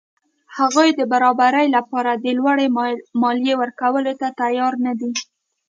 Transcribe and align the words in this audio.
هغوی 0.57 0.89
د 0.99 1.01
برابرۍ 1.11 1.65
له 1.75 1.81
پاره 1.89 2.13
د 2.17 2.25
لوړې 2.37 2.67
مالیې 3.21 3.55
ورکولو 3.61 4.11
ته 4.19 4.27
تیار 4.41 4.73
نه 4.85 4.93
دي. 4.99 5.11